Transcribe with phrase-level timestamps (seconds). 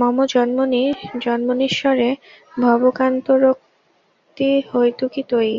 [0.00, 0.82] মম জন্মনি
[1.24, 2.08] জন্মনীশ্বরে
[2.54, 5.54] ভবতাদ্ভক্তিরহৈতুকী ত্বয়ি।